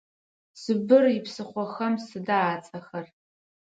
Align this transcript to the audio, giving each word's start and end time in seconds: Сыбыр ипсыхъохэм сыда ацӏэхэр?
Сыбыр 0.61 1.03
ипсыхъохэм 1.17 1.93
сыда 2.07 2.39
ацӏэхэр? 2.53 3.05